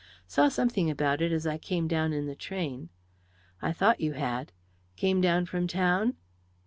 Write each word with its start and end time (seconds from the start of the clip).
"Saw 0.25 0.49
something 0.49 0.89
about 0.89 1.21
it 1.21 1.31
as 1.31 1.45
I 1.45 1.59
came 1.59 1.87
down 1.87 2.11
in 2.11 2.25
the 2.25 2.33
train." 2.33 2.89
"I 3.61 3.71
thought 3.71 4.01
you 4.01 4.13
had. 4.13 4.51
Came 4.95 5.21
down 5.21 5.45
from 5.45 5.67
town?" 5.67 6.15